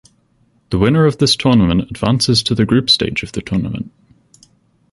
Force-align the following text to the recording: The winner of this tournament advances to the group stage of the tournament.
The 0.71 0.79
winner 0.79 1.05
of 1.05 1.19
this 1.19 1.35
tournament 1.35 1.91
advances 1.91 2.41
to 2.41 2.55
the 2.55 2.65
group 2.65 2.89
stage 2.89 3.21
of 3.21 3.33
the 3.33 3.41
tournament. 3.43 3.91